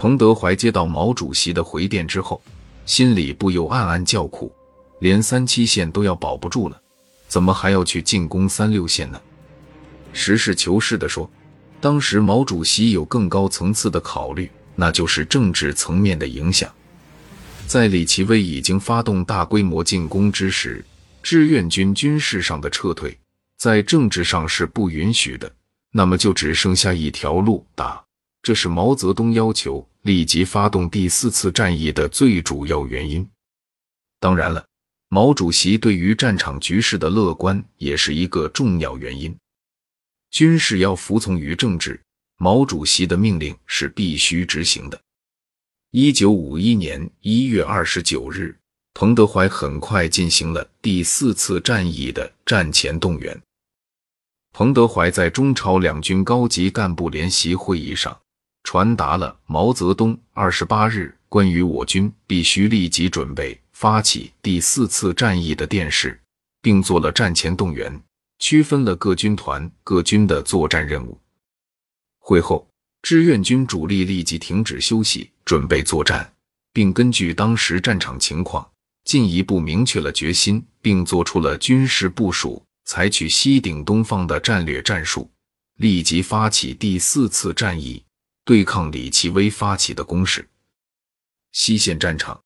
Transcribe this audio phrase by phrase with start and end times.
[0.00, 2.42] 彭德怀接到毛主席的回电之后，
[2.86, 4.50] 心里不由暗暗叫苦：
[5.00, 6.82] 连三七线都要保不住了，
[7.28, 9.20] 怎么还要去进攻三六线呢？
[10.14, 11.30] 实事求是地说，
[11.82, 16.72] 当时毛主席有更高层次的考虑，那就是政治层面的影响。
[17.66, 20.82] 在李奇微已经发动大规模进攻之时，
[21.22, 23.18] 志愿军军事上的撤退，
[23.58, 25.52] 在政治上是不允许的。
[25.92, 28.02] 那么就只剩下一条路打。
[28.50, 33.24] 这是毛泽东要求立即发动第四次战役的最主要原因。
[34.18, 34.66] 当然了，
[35.08, 39.32] 毛主席对于战场局势的乐观也是一个重要原因。
[40.32, 42.02] 军事要服从于政治，
[42.38, 45.00] 毛主席的命令是必须执行的。
[45.92, 48.58] 一九五一年一月二十九日，
[48.94, 53.40] 彭德怀很快进行了第四次战役的战前动员。
[54.52, 58.20] 彭德怀在中朝两军高级干部联席会议上。
[58.62, 66.20] 传达了毛泽东二十八日关于我军必须立即准备发起第四次战役的电示，
[66.62, 68.00] 并做了战前动员，
[68.38, 71.18] 区分了各军团各军的作战任务。
[72.18, 72.68] 会后，
[73.02, 76.30] 志愿军主力立即停止休息，准备作战，
[76.72, 78.68] 并根据当时战场情况，
[79.04, 85.28] 进一步明确了决心，并做出了军事部署，采取西顶东方的战略战术，
[85.78, 88.04] 立即发起第四次战役。
[88.50, 90.44] 对抗李奇微发起的攻势。
[91.52, 92.40] 西线战场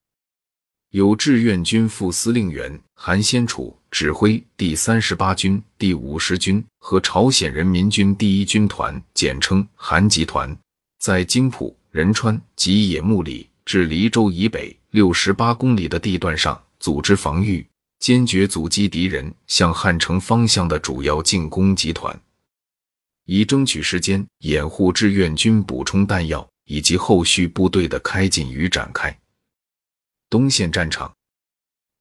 [0.91, 10.55] 由志愿军副司令员韩先楚指挥第三十八军、第五十军和朝鲜人民军第一军团（简称韩集团）
[11.01, 17.67] 在津浦、仁川及野木里至黎州以北六十八公里的地段上组织防御，
[17.99, 22.15] 坚决阻击敌人向汉城方向的主要进攻集团。
[23.27, 29.17] 以争取时间，掩护志愿军补充弹药以及后续部队的开进与展开。
[30.29, 31.13] 东线战场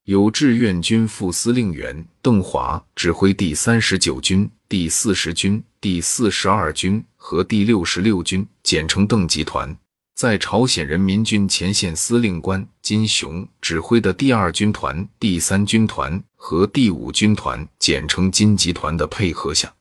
[0.05, 9.73] 由志愿军副司令员邓华指挥第三十九军、第四十军、第四十二军和第六十六军（简称邓集团）
[10.15, 19.73] 在朝鲜人民军前线司令官金雄指挥的第二军团、第三军团和第五军团（简称金集团）的配合下。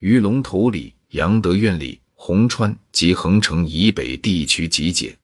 [0.00, 5.16] 于龙头里、杨德院里、红川及横城以北地区集结，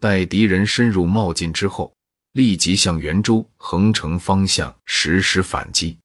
[0.00, 1.94] 待敌人深入冒进之后，
[2.32, 5.98] 立即向袁州、横城方向实施反击，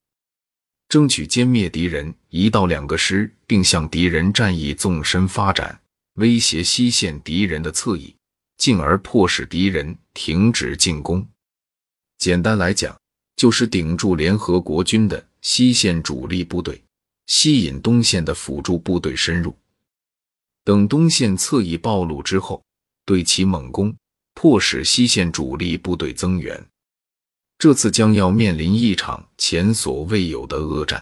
[0.89, 5.79] 争取歼灭敌人一到两个师，并向敌人战役纵深发展，
[6.15, 8.13] 威胁西线敌人的侧翼，
[8.57, 11.25] 进而迫使敌人停止进攻。
[12.17, 12.99] 简单来讲，
[13.37, 16.83] 就是顶住联合国军的西线主力部队。
[17.25, 19.55] 吸引东线的辅助部队深入，
[20.63, 22.63] 等东线侧翼暴露之后，
[23.05, 23.95] 对其猛攻，
[24.33, 26.65] 迫使西线主力部队增援。
[27.57, 31.01] 这次将要面临一场前所未有的恶战。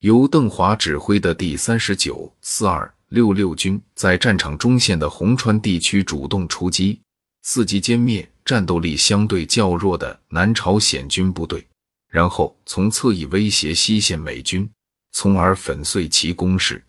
[0.00, 7.00] 由邓华指挥的第三十九、四二、六六军在战场中线的红川地区主动出击，
[7.42, 11.66] 伺机歼灭战斗力相对较弱的南朝鲜军部队，
[12.10, 14.68] 然后从侧翼威胁西线美军。
[15.14, 16.82] 从而粉碎其攻势。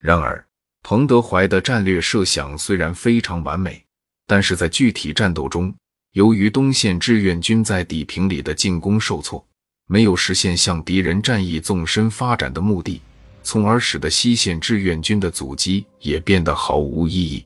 [0.00, 0.42] 然而，
[0.82, 3.84] 彭德怀的战略设想虽然非常完美，
[4.26, 5.72] 但是在具体战斗中，
[6.12, 9.46] 由于东线志愿军在底平里的进攻受挫，
[9.86, 13.00] 没有实现向敌人战役纵深发展的目的，
[13.42, 17.44] 从而使得西线志愿军的阻击也变得毫无意义。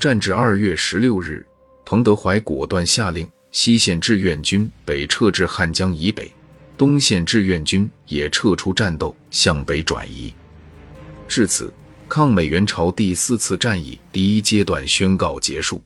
[0.00, 1.46] 战至二月十六日，
[1.84, 6.30] 彭德怀果断下令西线志愿军北撤至汉江以北。
[6.76, 10.32] 东线志愿军也撤出战斗，向北转移。
[11.26, 11.72] 至此，
[12.08, 15.82] 抗美援朝第四次战役第一阶段宣告结束。